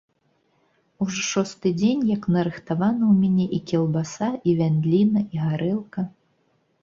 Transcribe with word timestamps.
Ужо 1.05 1.21
шосты 1.31 1.71
дзень, 1.81 2.01
як 2.11 2.23
нарыхтавана 2.37 3.03
ў 3.11 3.25
мяне 3.25 3.45
і 3.57 3.59
кілбаса, 3.71 4.29
і 4.49 4.55
вяндліна, 4.61 5.19
і 5.37 5.43
гарэлка. 5.45 6.01